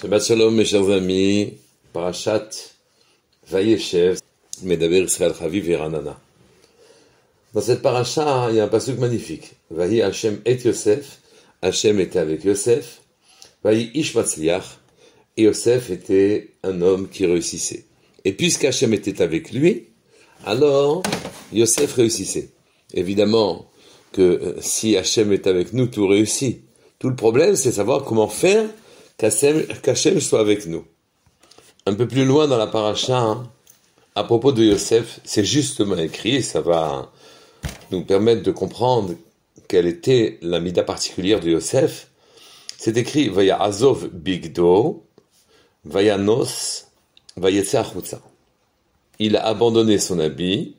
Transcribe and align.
Shabbat 0.00 0.24
Shalom, 0.24 0.54
mes 0.54 0.64
chers 0.64 0.88
amis. 0.88 1.58
Parashat 1.92 2.48
Vayeshev, 3.50 4.18
Medaber 4.62 5.02
Israël 5.02 5.34
Chaviv 5.38 5.68
et 5.68 5.76
Ranana. 5.76 6.18
Dans 7.52 7.60
cette 7.60 7.82
paracha, 7.82 8.46
il 8.48 8.56
y 8.56 8.60
a 8.60 8.64
un 8.64 8.68
passage 8.68 8.96
magnifique. 8.96 9.52
Vayi 9.70 10.00
Hashem 10.00 10.40
et 10.46 10.56
Yosef. 10.56 11.20
Hashem 11.60 12.00
était 12.00 12.18
avec 12.18 12.44
Yosef. 12.44 13.02
Vayi 13.62 13.90
Ish. 13.92 14.16
Et 15.36 15.42
Yosef 15.42 15.90
était 15.90 16.54
un 16.62 16.80
homme 16.80 17.10
qui 17.10 17.26
réussissait. 17.26 17.84
Et 18.24 18.32
puisque 18.32 18.64
Hashem 18.64 18.94
était 18.94 19.20
avec 19.20 19.52
lui, 19.52 19.88
alors 20.46 21.02
Yosef 21.52 21.92
réussissait. 21.92 22.48
Évidemment 22.94 23.70
que 24.12 24.22
euh, 24.22 24.54
si 24.62 24.96
Hashem 24.96 25.30
est 25.34 25.46
avec 25.46 25.74
nous, 25.74 25.88
tout 25.88 26.06
réussit. 26.08 26.62
Tout 26.98 27.10
le 27.10 27.16
problème, 27.16 27.54
c'est 27.54 27.72
savoir 27.72 28.04
comment 28.04 28.28
faire 28.28 28.66
qu'Hachem 29.20 30.20
soit 30.20 30.40
avec 30.40 30.66
nous. 30.66 30.84
Un 31.86 31.94
peu 31.94 32.08
plus 32.08 32.24
loin 32.24 32.48
dans 32.48 32.56
la 32.56 32.66
paracha, 32.66 33.18
hein, 33.18 33.50
à 34.14 34.24
propos 34.24 34.52
de 34.52 34.64
Yosef, 34.64 35.20
c'est 35.24 35.44
justement 35.44 35.96
écrit, 35.96 36.42
ça 36.42 36.60
va 36.60 37.12
nous 37.90 38.04
permettre 38.04 38.42
de 38.42 38.50
comprendre 38.50 39.14
quelle 39.68 39.86
était 39.86 40.38
la 40.42 40.60
mida 40.60 40.82
particulière 40.82 41.40
de 41.40 41.50
Yosef. 41.50 42.08
C'est 42.78 42.96
écrit 42.96 43.28
Vaya 43.28 43.60
Azov 43.60 44.08
Bigdo, 44.08 45.04
Vaya 45.84 46.16
Nos, 46.18 46.86
Il 49.18 49.36
a 49.36 49.46
abandonné 49.46 49.98
son 49.98 50.18
habit 50.18 50.76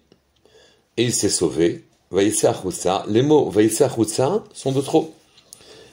et 0.97 1.03
il 1.03 1.13
s'est 1.13 1.29
sauvé. 1.29 1.85
Les 2.11 3.21
mots 3.21 3.49
Vayetze 3.49 3.83
sont 4.53 4.71
de 4.71 4.81
trop. 4.81 5.13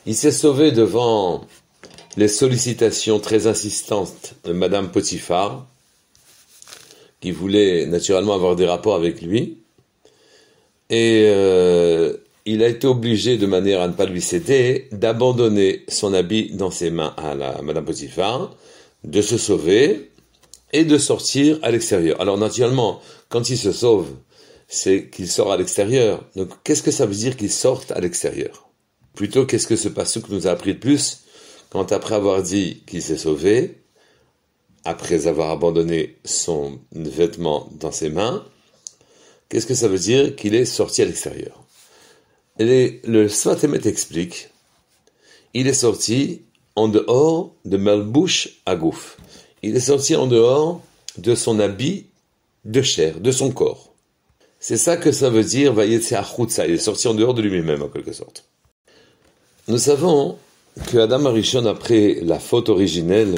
Il 0.06 0.16
s'est 0.16 0.32
sauvé 0.32 0.72
devant 0.72 1.46
les 2.18 2.26
sollicitations 2.26 3.20
très 3.20 3.46
insistantes 3.46 4.34
de 4.42 4.52
Madame 4.52 4.90
Potiphar, 4.90 5.68
qui 7.20 7.30
voulait 7.30 7.86
naturellement 7.86 8.34
avoir 8.34 8.56
des 8.56 8.66
rapports 8.66 8.96
avec 8.96 9.22
lui, 9.22 9.58
et 10.90 11.26
euh, 11.28 12.16
il 12.44 12.64
a 12.64 12.66
été 12.66 12.88
obligé, 12.88 13.36
de 13.36 13.46
manière 13.46 13.80
à 13.80 13.86
ne 13.86 13.92
pas 13.92 14.06
lui 14.06 14.20
céder, 14.20 14.88
d'abandonner 14.90 15.84
son 15.86 16.12
habit 16.12 16.50
dans 16.54 16.72
ses 16.72 16.90
mains 16.90 17.14
à 17.16 17.62
Madame 17.62 17.84
Potiphar, 17.84 18.56
de 19.04 19.22
se 19.22 19.38
sauver 19.38 20.10
et 20.72 20.84
de 20.84 20.98
sortir 20.98 21.60
à 21.62 21.70
l'extérieur. 21.70 22.20
Alors 22.20 22.36
naturellement, 22.36 23.00
quand 23.28 23.48
il 23.48 23.56
se 23.56 23.70
sauve, 23.70 24.08
c'est 24.66 25.08
qu'il 25.08 25.28
sort 25.28 25.52
à 25.52 25.56
l'extérieur. 25.56 26.24
Donc 26.34 26.50
qu'est-ce 26.64 26.82
que 26.82 26.90
ça 26.90 27.06
veut 27.06 27.14
dire 27.14 27.36
qu'il 27.36 27.52
sorte 27.52 27.92
à 27.92 28.00
l'extérieur? 28.00 28.68
Plutôt, 29.14 29.46
qu'est-ce 29.46 29.68
que 29.68 29.76
ce 29.76 29.88
passage 29.88 30.24
nous 30.30 30.48
a 30.48 30.50
appris 30.50 30.74
de 30.74 30.80
plus? 30.80 31.27
Quand 31.70 31.92
après 31.92 32.14
avoir 32.14 32.42
dit 32.42 32.82
qu'il 32.86 33.02
s'est 33.02 33.18
sauvé, 33.18 33.78
après 34.84 35.26
avoir 35.26 35.50
abandonné 35.50 36.16
son 36.24 36.78
vêtement 36.92 37.68
dans 37.72 37.92
ses 37.92 38.08
mains, 38.08 38.44
qu'est-ce 39.48 39.66
que 39.66 39.74
ça 39.74 39.88
veut 39.88 39.98
dire 39.98 40.34
qu'il 40.36 40.54
est 40.54 40.64
sorti 40.64 41.02
à 41.02 41.04
l'extérieur? 41.04 41.64
Et 42.58 43.00
Le 43.04 43.28
Svatemet 43.28 43.86
explique, 43.86 44.48
il 45.54 45.66
est 45.66 45.74
sorti 45.74 46.42
en 46.74 46.88
dehors 46.88 47.54
de 47.64 47.76
Malbouche 47.76 48.60
à 48.66 48.76
Gouf. 48.76 49.18
Il 49.62 49.76
est 49.76 49.80
sorti 49.80 50.16
en 50.16 50.26
dehors 50.26 50.80
de 51.16 51.34
son 51.34 51.58
habit 51.60 52.06
de 52.64 52.82
chair, 52.82 53.20
de 53.20 53.30
son 53.30 53.50
corps. 53.50 53.92
C'est 54.60 54.76
ça 54.76 54.96
que 54.96 55.12
ça 55.12 55.30
veut 55.30 55.44
dire, 55.44 55.74
il 55.84 55.92
est 55.92 56.78
sorti 56.78 57.08
en 57.08 57.14
dehors 57.14 57.34
de 57.34 57.42
lui-même 57.42 57.82
en 57.82 57.88
quelque 57.88 58.12
sorte. 58.12 58.44
Nous 59.68 59.78
savons 59.78 60.38
que 60.86 60.98
Adam 60.98 61.26
Arishon, 61.26 61.66
après 61.66 62.18
la 62.22 62.38
faute 62.38 62.68
originelle, 62.68 63.36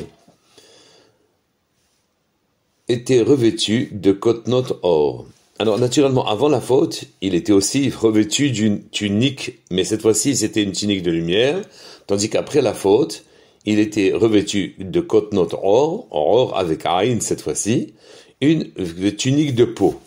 était 2.89 3.23
revêtu 3.23 3.89
de 3.93 4.13
cotnot 4.13 4.79
or. 4.83 5.27
Alors 5.59 5.79
naturellement, 5.79 6.27
avant 6.27 6.49
la 6.49 6.61
faute, 6.61 7.05
il 7.21 7.35
était 7.35 7.53
aussi 7.53 7.91
revêtu 7.91 8.51
d'une 8.51 8.89
tunique, 8.89 9.59
mais 9.71 9.85
cette 9.85 10.03
fois-ci 10.03 10.37
c'était 10.37 10.63
une 10.63 10.73
tunique 10.73 11.03
de 11.03 11.11
lumière, 11.11 11.61
tandis 12.07 12.31
qu'après 12.31 12.63
la 12.63 12.75
faute, 12.75 13.25
il 13.67 13.79
était 13.79 14.13
revêtu 14.13 14.75
de 14.79 15.01
cotnot 15.01 15.49
or, 15.63 16.07
or 16.11 16.57
avec 16.57 16.87
Aïn 16.87 17.21
cette 17.21 17.43
fois-ci, 17.43 17.95
une 18.41 18.73
tunique 19.17 19.55
de 19.55 19.67
peau. 19.67 20.01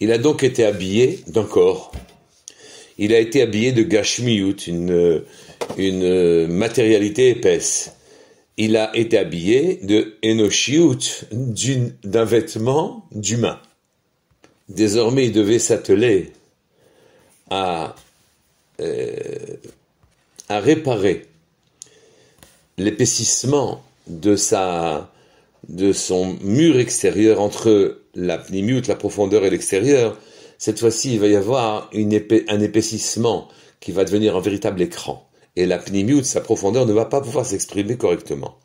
Il 0.00 0.10
a 0.10 0.18
donc 0.18 0.42
été 0.42 0.64
habillé 0.64 1.20
d'un 1.28 1.44
corps. 1.44 1.92
Il 2.98 3.14
a 3.14 3.18
été 3.18 3.40
habillé 3.40 3.72
de 3.72 3.82
gashmiut, 3.82 4.56
une, 4.66 5.22
une 5.76 6.46
matérialité 6.48 7.30
épaisse. 7.30 7.94
Il 8.56 8.76
a 8.76 8.96
été 8.96 9.18
habillé 9.18 9.80
de 9.82 10.16
enoshiut, 10.24 11.24
d'un 12.04 12.24
vêtement 12.24 13.06
d'humain. 13.12 13.60
Désormais, 14.68 15.26
il 15.26 15.32
devait 15.32 15.58
s'atteler 15.58 16.32
à, 17.50 17.94
euh, 18.80 19.16
à 20.48 20.60
réparer 20.60 21.26
l'épaississement 22.78 23.82
de 24.06 24.36
sa 24.36 25.10
de 25.68 25.94
son 25.94 26.36
mur 26.42 26.78
extérieur 26.78 27.40
entre 27.40 28.02
la 28.14 28.36
pnimute, 28.36 28.86
la 28.86 28.96
profondeur 28.96 29.46
et 29.46 29.50
l'extérieur. 29.50 30.18
Cette 30.58 30.78
fois-ci, 30.78 31.14
il 31.14 31.20
va 31.20 31.26
y 31.26 31.36
avoir 31.36 31.90
un 31.94 32.60
épaississement 32.60 33.48
qui 33.80 33.92
va 33.92 34.04
devenir 34.04 34.36
un 34.36 34.40
véritable 34.40 34.82
écran 34.82 35.26
et 35.56 35.66
la 35.66 35.78
pnimiut, 35.78 36.24
sa 36.24 36.40
profondeur, 36.40 36.86
ne 36.86 36.92
va 36.92 37.04
pas 37.04 37.20
pouvoir 37.20 37.46
s'exprimer 37.46 37.96
correctement. 37.96 38.58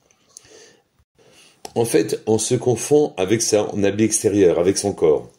En 1.76 1.86
fait, 1.86 2.22
on 2.26 2.38
se 2.38 2.56
confond 2.56 3.14
avec 3.18 3.42
son 3.42 3.84
habit 3.84 4.06
extérieur, 4.06 4.60
avec 4.60 4.78
son 4.78 4.94
corps. 4.94 5.30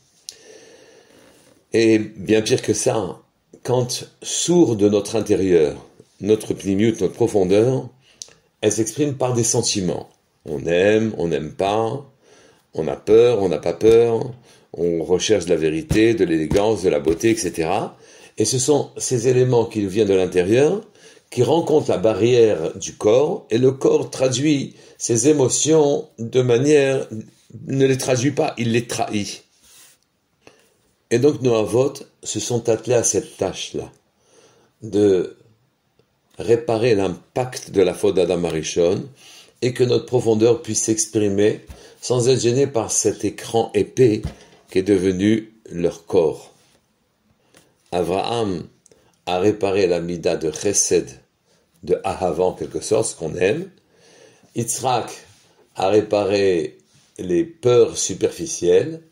Et 1.72 1.99
bien 1.99 2.43
pire 2.43 2.62
que 2.62 2.72
ça, 2.72 3.21
quand 3.62 4.09
sourd 4.22 4.77
de 4.77 4.88
notre 4.88 5.16
intérieur, 5.16 5.77
notre 6.21 6.55
pnimiut, 6.55 6.97
notre 7.00 7.15
profondeur, 7.15 7.88
elle 8.61 8.72
s'exprime 8.72 9.15
par 9.15 9.34
des 9.34 9.44
sentiments. 9.44 10.09
On 10.47 10.65
aime, 10.67 11.15
on 11.19 11.28
n'aime 11.28 11.53
pas, 11.53 12.05
on 12.75 12.88
a 12.88 12.97
peur, 12.97 13.43
on 13.43 13.49
n'a 13.49 13.59
pas 13.59 13.72
peur, 13.72 14.32
on 14.72 15.03
recherche 15.03 15.47
de 15.47 15.50
la 15.50 15.56
vérité, 15.56 16.15
de 16.15 16.25
l'élégance, 16.25 16.82
de 16.82 16.88
la 16.88 17.00
beauté, 17.00 17.31
etc. 17.31 17.69
Et 18.38 18.44
ce 18.44 18.59
sont 18.59 18.91
ces 18.97 19.28
éléments 19.28 19.65
qui 19.65 19.84
viennent 19.87 20.09
de 20.09 20.15
l'intérieur 20.15 20.82
qui 21.30 21.44
rencontre 21.44 21.91
la 21.91 21.98
barrière 21.98 22.76
du 22.76 22.94
corps 22.94 23.46
et 23.50 23.58
le 23.58 23.70
corps 23.70 24.10
traduit 24.10 24.74
ses 24.98 25.28
émotions 25.28 26.08
de 26.18 26.42
manière, 26.42 27.06
ne 27.66 27.86
les 27.86 27.98
traduit 27.98 28.32
pas, 28.32 28.54
il 28.58 28.72
les 28.72 28.86
trahit. 28.86 29.44
Et 31.10 31.19
donc 31.19 31.40
nos 31.40 31.54
avots 31.54 31.94
se 32.22 32.40
sont 32.40 32.69
attelés 32.69 32.94
à 32.94 33.04
cette 33.04 33.36
tâche-là, 33.36 33.90
de 34.82 35.36
réparer 36.38 36.94
l'impact 36.94 37.70
de 37.70 37.82
la 37.82 37.94
faute 37.94 38.16
d'Adam 38.16 38.44
Arishon 38.44 39.04
et 39.62 39.72
que 39.72 39.84
notre 39.84 40.06
profondeur 40.06 40.62
puisse 40.62 40.82
s'exprimer 40.82 41.60
sans 42.00 42.28
être 42.28 42.40
gêné 42.40 42.66
par 42.66 42.90
cet 42.90 43.24
écran 43.24 43.70
épais 43.74 44.22
qui 44.70 44.78
est 44.78 44.82
devenu 44.82 45.52
leur 45.70 46.06
corps. 46.06 46.52
Abraham 47.92 48.66
a 49.26 49.38
réparé 49.38 49.86
la 49.86 50.00
mida 50.00 50.36
de 50.36 50.50
chesed, 50.50 51.19
de 51.82 52.00
ahava 52.04 52.44
en 52.44 52.52
quelque 52.52 52.80
sorte, 52.80 53.10
ce 53.10 53.16
qu'on 53.16 53.34
aime. 53.36 53.70
Yitzhak 54.54 55.10
a 55.76 55.88
réparé 55.88 56.78
les 57.18 57.44
peurs 57.44 57.96
superficielles, 57.96 59.02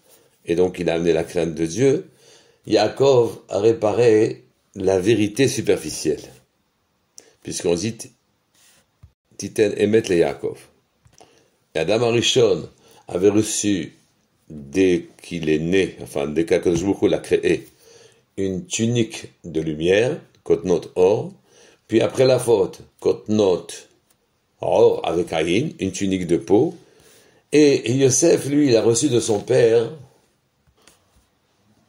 et 0.44 0.54
donc 0.54 0.78
il 0.78 0.88
a 0.90 0.94
amené 0.94 1.12
la 1.12 1.24
crainte 1.24 1.54
de 1.54 1.66
Dieu. 1.66 2.10
Yaakov 2.66 3.38
a 3.48 3.60
réparé 3.60 4.44
la 4.74 4.98
vérité 4.98 5.48
superficielle, 5.48 6.22
puisqu'on 7.42 7.74
dit 7.74 7.96
Titen 9.36 9.72
Emet 9.76 10.02
le 10.08 10.16
Yaakov. 10.16 10.58
Adam 11.74 12.02
Arishon 12.02 12.68
avait 13.06 13.28
reçu, 13.28 13.94
dès 14.50 15.06
qu'il 15.22 15.48
est 15.48 15.58
né, 15.58 15.96
enfin 16.02 16.26
dès 16.26 16.44
qu'Akadosh 16.44 16.82
l'a 17.02 17.18
créé, 17.18 17.68
une 18.36 18.66
tunique 18.66 19.28
de 19.44 19.60
lumière, 19.60 20.20
Kotnot 20.42 20.92
Or, 20.96 21.32
puis 21.88 22.00
après 22.02 22.26
la 22.26 22.38
faute, 22.38 22.80
Kotnot 23.00 23.66
Or 24.60 25.00
avec 25.04 25.32
Aïn, 25.32 25.70
une 25.78 25.92
tunique 25.92 26.26
de 26.26 26.36
peau, 26.36 26.76
et 27.52 27.92
Yosef, 27.92 28.46
lui, 28.46 28.68
il 28.68 28.76
a 28.76 28.82
reçu 28.82 29.08
de 29.08 29.20
son 29.20 29.40
père 29.40 29.90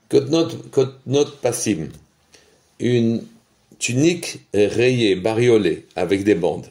Kotnot, 0.08 0.48
Kotnot 0.72 1.26
Passim, 1.42 1.90
une 2.80 3.24
tunique 3.78 4.40
rayée, 4.54 5.16
bariolée, 5.16 5.86
avec 5.96 6.24
des 6.24 6.36
bandes 6.36 6.68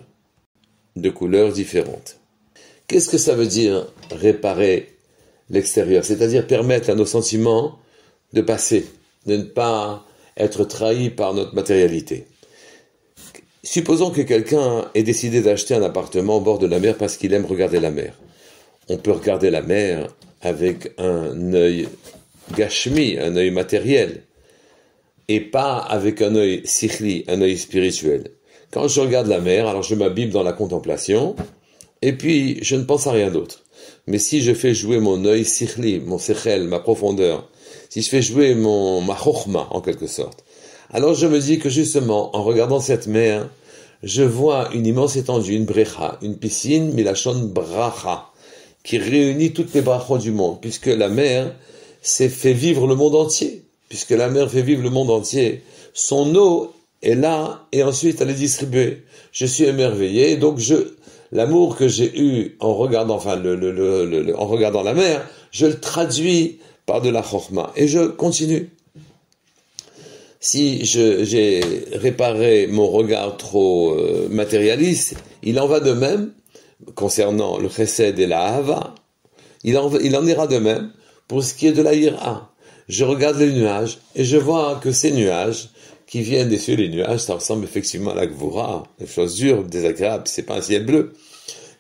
de 0.96 1.10
couleurs 1.10 1.52
différentes. 1.52 2.18
Qu'est-ce 2.86 3.08
que 3.08 3.18
ça 3.18 3.34
veut 3.34 3.46
dire 3.46 3.86
réparer 4.10 4.96
l'extérieur? 5.50 6.04
C'est-à-dire 6.04 6.46
permettre 6.46 6.90
à 6.90 6.94
nos 6.94 7.06
sentiments 7.06 7.78
de 8.32 8.40
passer, 8.40 8.86
de 9.26 9.36
ne 9.36 9.42
pas 9.42 10.04
être 10.36 10.64
trahis 10.64 11.10
par 11.10 11.34
notre 11.34 11.54
matérialité. 11.54 12.26
Supposons 13.64 14.10
que 14.10 14.22
quelqu'un 14.22 14.88
ait 14.94 15.02
décidé 15.02 15.40
d'acheter 15.40 15.74
un 15.74 15.82
appartement 15.82 16.36
au 16.36 16.40
bord 16.40 16.58
de 16.58 16.66
la 16.66 16.78
mer 16.78 16.96
parce 16.96 17.16
qu'il 17.16 17.34
aime 17.34 17.44
regarder 17.44 17.80
la 17.80 17.90
mer. 17.90 18.14
On 18.88 18.96
peut 18.96 19.12
regarder 19.12 19.50
la 19.50 19.62
mer 19.62 20.06
avec 20.40 20.92
un 20.98 21.52
œil 21.52 21.88
gashmi, 22.56 23.18
un 23.18 23.36
œil 23.36 23.50
matériel, 23.50 24.22
et 25.26 25.40
pas 25.40 25.76
avec 25.76 26.22
un 26.22 26.34
œil 26.36 26.62
sikhli, 26.64 27.24
un 27.28 27.42
œil 27.42 27.58
spirituel. 27.58 28.30
Quand 28.70 28.86
je 28.86 29.00
regarde 29.00 29.26
la 29.26 29.40
mer, 29.40 29.66
alors 29.66 29.82
je 29.82 29.94
m'abîme 29.94 30.30
dans 30.30 30.42
la 30.42 30.52
contemplation, 30.52 31.34
et 32.00 32.12
puis 32.12 32.58
je 32.62 32.76
ne 32.76 32.84
pense 32.84 33.06
à 33.06 33.12
rien 33.12 33.30
d'autre. 33.30 33.64
Mais 34.06 34.18
si 34.18 34.40
je 34.40 34.54
fais 34.54 34.74
jouer 34.74 35.00
mon 35.00 35.24
œil 35.24 35.44
sikhli, 35.44 36.00
mon 36.00 36.18
sechel, 36.18 36.64
ma 36.64 36.78
profondeur, 36.78 37.50
si 37.90 38.02
je 38.02 38.08
fais 38.08 38.22
jouer 38.22 38.54
mon, 38.54 39.00
ma 39.00 39.18
en 39.70 39.80
quelque 39.80 40.06
sorte, 40.06 40.44
alors 40.90 41.14
je 41.14 41.26
me 41.26 41.38
dis 41.38 41.58
que 41.58 41.68
justement, 41.68 42.34
en 42.36 42.42
regardant 42.42 42.80
cette 42.80 43.06
mer, 43.06 43.48
je 44.02 44.22
vois 44.22 44.70
une 44.72 44.86
immense 44.86 45.16
étendue, 45.16 45.54
une 45.54 45.64
brecha, 45.64 46.18
une 46.22 46.36
piscine, 46.36 46.92
milachon 46.92 47.50
bracha, 47.52 48.30
qui 48.84 48.98
réunit 48.98 49.52
toutes 49.52 49.74
les 49.74 49.82
brachos 49.82 50.18
du 50.18 50.30
monde, 50.30 50.60
puisque 50.60 50.86
la 50.86 51.08
mer 51.08 51.54
s'est 52.00 52.28
fait 52.28 52.52
vivre 52.52 52.86
le 52.86 52.94
monde 52.94 53.14
entier, 53.14 53.64
puisque 53.88 54.10
la 54.10 54.28
mer 54.28 54.50
fait 54.50 54.62
vivre 54.62 54.82
le 54.82 54.90
monde 54.90 55.10
entier. 55.10 55.62
Son 55.92 56.34
eau 56.36 56.72
est 57.02 57.14
là, 57.14 57.66
et 57.72 57.82
ensuite 57.82 58.20
elle 58.20 58.30
est 58.30 58.34
distribuée. 58.34 59.02
Je 59.32 59.46
suis 59.46 59.64
émerveillé, 59.64 60.36
donc 60.36 60.58
je, 60.58 60.94
l'amour 61.32 61.76
que 61.76 61.88
j'ai 61.88 62.18
eu 62.18 62.56
en 62.60 62.74
regardant, 62.74 63.16
enfin, 63.16 63.36
le, 63.36 64.34
en 64.38 64.46
regardant 64.46 64.82
la 64.82 64.94
mer, 64.94 65.28
je 65.50 65.66
le 65.66 65.78
traduis 65.78 66.58
par 66.86 67.02
de 67.02 67.10
la 67.10 67.22
chorma, 67.22 67.72
et 67.76 67.88
je 67.88 68.06
continue. 68.06 68.70
Si 70.40 70.84
j'ai 70.84 71.60
réparé 71.92 72.68
mon 72.68 72.86
regard 72.86 73.36
trop 73.36 73.94
euh, 73.94 74.28
matérialiste, 74.30 75.16
il 75.42 75.58
en 75.58 75.66
va 75.66 75.80
de 75.80 75.92
même 75.92 76.32
concernant 76.94 77.58
le 77.58 77.68
chesed 77.68 78.18
et 78.18 78.26
la 78.26 78.44
hava. 78.44 78.94
Il 79.64 79.76
en, 79.76 79.90
il 79.98 80.16
en 80.16 80.24
ira 80.26 80.46
de 80.46 80.58
même 80.58 80.92
pour 81.26 81.42
ce 81.42 81.54
qui 81.54 81.66
est 81.66 81.72
de 81.72 81.82
la 81.82 81.94
ira. 81.94 82.52
Je 82.88 83.04
regarde 83.04 83.38
les 83.38 83.52
nuages 83.52 83.98
et 84.14 84.24
je 84.24 84.36
vois 84.36 84.80
que 84.82 84.92
ces 84.92 85.10
nuages 85.10 85.70
qui 86.06 86.22
viennent 86.22 86.48
des 86.48 86.58
cieux, 86.58 86.76
les 86.76 86.88
nuages, 86.88 87.20
ça 87.20 87.34
ressemble 87.34 87.64
effectivement 87.64 88.12
à 88.12 88.14
la 88.14 88.26
gvura, 88.26 88.84
des 88.98 89.06
choses 89.06 89.34
dures, 89.34 89.62
désagréables, 89.64 90.24
c'est 90.26 90.44
pas 90.44 90.56
un 90.56 90.62
ciel 90.62 90.86
bleu. 90.86 91.12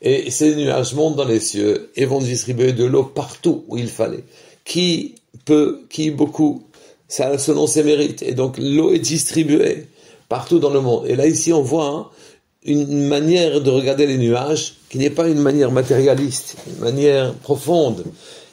Et 0.02 0.30
ces 0.30 0.54
nuages 0.54 0.94
montent 0.94 1.16
dans 1.16 1.24
les 1.24 1.40
cieux 1.40 1.90
et 1.96 2.04
vont 2.04 2.20
distribuer 2.20 2.72
de 2.72 2.84
l'eau 2.84 3.04
partout 3.04 3.64
où 3.68 3.78
il 3.78 3.88
fallait. 3.88 4.24
Qui 4.64 5.14
peut, 5.46 5.86
qui 5.88 6.10
beaucoup, 6.10 6.67
ça 7.08 7.38
selon 7.38 7.66
ses 7.66 7.82
mérites. 7.82 8.22
Et 8.22 8.32
donc 8.32 8.56
l'eau 8.58 8.92
est 8.92 8.98
distribuée 8.98 9.86
partout 10.28 10.58
dans 10.58 10.70
le 10.70 10.80
monde. 10.80 11.06
Et 11.08 11.16
là 11.16 11.26
ici 11.26 11.52
on 11.52 11.62
voit 11.62 11.88
hein, 11.88 12.06
une 12.64 13.06
manière 13.08 13.60
de 13.60 13.70
regarder 13.70 14.06
les 14.06 14.18
nuages 14.18 14.74
qui 14.90 14.98
n'est 14.98 15.10
pas 15.10 15.28
une 15.28 15.40
manière 15.40 15.72
matérialiste, 15.72 16.56
une 16.66 16.84
manière 16.84 17.34
profonde. 17.34 18.04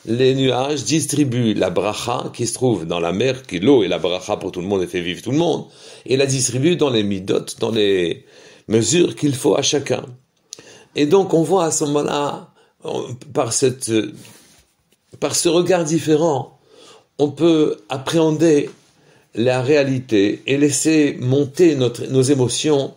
Les 0.07 0.35
nuages 0.35 0.83
distribuent 0.83 1.55
la 1.55 1.71
bracha 1.71 2.31
qui 2.33 2.45
se 2.45 2.53
trouve 2.53 2.85
dans 2.85 2.99
la 2.99 3.11
mer, 3.11 3.43
qui 3.43 3.59
l'eau 3.59 3.83
est 3.83 3.87
la 3.87 3.97
bracha 3.97 4.37
pour 4.37 4.51
tout 4.51 4.61
le 4.61 4.67
monde 4.67 4.83
et 4.83 4.87
fait 4.87 5.01
vivre 5.01 5.21
tout 5.21 5.31
le 5.31 5.37
monde, 5.37 5.65
et 6.05 6.15
la 6.15 6.27
distribuent 6.27 6.75
dans 6.75 6.91
les 6.91 7.03
midot, 7.03 7.45
dans 7.59 7.71
les 7.71 8.23
mesures 8.67 9.15
qu'il 9.15 9.33
faut 9.33 9.55
à 9.55 9.63
chacun. 9.63 10.05
Et 10.95 11.07
donc 11.07 11.33
on 11.33 11.41
voit 11.41 11.65
à 11.65 11.71
ce 11.71 11.85
moment-là, 11.85 12.51
par 13.33 13.51
cette, 13.51 13.91
par 15.19 15.35
ce 15.35 15.49
regard 15.49 15.83
différent, 15.83 16.54
on 17.19 17.29
peut 17.29 17.77
appréhender 17.89 18.69
la 19.33 19.62
réalité 19.62 20.41
et 20.47 20.57
laisser 20.57 21.17
monter 21.19 21.75
nos 21.75 22.21
émotions 22.21 22.94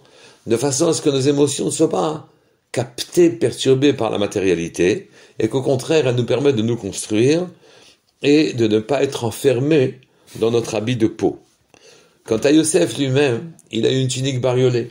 de 0.46 0.56
façon 0.56 0.88
à 0.88 0.94
ce 0.94 1.02
que 1.02 1.10
nos 1.10 1.20
émotions 1.20 1.66
ne 1.66 1.70
soient 1.70 1.90
pas 1.90 2.28
captées, 2.72 3.30
perturbées 3.30 3.92
par 3.92 4.10
la 4.10 4.18
matérialité, 4.18 5.10
et 5.38 5.48
qu'au 5.48 5.62
contraire, 5.62 6.06
elles 6.06 6.16
nous 6.16 6.26
permettent 6.26 6.56
de 6.56 6.62
nous 6.62 6.76
construire 6.76 7.46
et 8.22 8.52
de 8.52 8.66
ne 8.66 8.78
pas 8.78 9.02
être 9.02 9.24
enfermés 9.24 10.00
dans 10.40 10.50
notre 10.50 10.74
habit 10.74 10.96
de 10.96 11.06
peau. 11.06 11.38
Quant 12.24 12.38
à 12.38 12.50
Yosef 12.50 12.98
lui-même, 12.98 13.52
il 13.70 13.86
a 13.86 13.90
une 13.90 14.08
tunique 14.08 14.40
bariolée, 14.40 14.90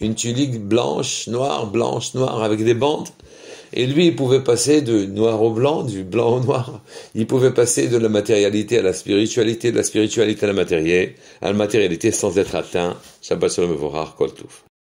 une 0.00 0.14
tunique 0.14 0.60
blanche, 0.60 1.28
noire, 1.28 1.66
blanche, 1.66 2.14
noire, 2.14 2.42
avec 2.42 2.64
des 2.64 2.74
bandes, 2.74 3.08
et 3.72 3.86
lui, 3.86 4.06
il 4.08 4.16
pouvait 4.16 4.42
passer 4.42 4.82
de 4.82 5.04
noir 5.04 5.42
au 5.42 5.50
blanc, 5.50 5.82
du 5.82 6.04
blanc 6.04 6.36
au 6.36 6.40
noir. 6.40 6.82
Il 7.14 7.26
pouvait 7.26 7.52
passer 7.52 7.88
de 7.88 7.96
la 7.96 8.08
matérialité 8.08 8.78
à 8.78 8.82
la 8.82 8.92
spiritualité, 8.92 9.72
de 9.72 9.76
la 9.76 9.82
spiritualité 9.82 10.44
à 10.44 10.48
la 10.48 10.52
matérialité, 10.52 11.16
à 11.40 11.46
la 11.48 11.54
matérialité 11.54 12.10
sans 12.10 12.38
être 12.38 12.54
atteint. 12.54 12.96
Shabbat 13.22 13.52
shalom 13.52 13.78
kol 14.16 14.30